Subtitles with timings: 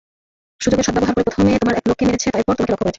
[0.63, 2.89] সুযোগের সদ্ব্যবহার করে প্রথমে তোমার এক লোককে মেরেছে, এরপর তোমাকে লক্ষ্য করেছে।